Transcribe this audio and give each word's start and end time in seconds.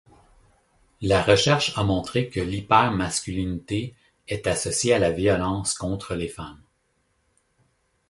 La 1.03 1.21
recherche 1.21 1.77
a 1.77 1.83
montré 1.83 2.27
que 2.31 2.39
l'hyper-masculinité 2.39 3.93
est 4.27 4.47
associée 4.47 4.95
à 4.95 4.97
la 4.97 5.11
violence 5.11 5.75
contre 5.75 6.15
les 6.15 6.27
femmes. 6.27 6.63